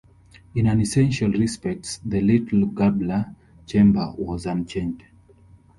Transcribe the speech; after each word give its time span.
In 0.55 0.67
all 0.67 0.81
essential 0.81 1.29
respects 1.29 1.99
the 2.03 2.21
little 2.21 2.65
gable 2.65 3.23
chamber 3.67 4.11
was 4.17 4.47
unchanged. 4.47 5.03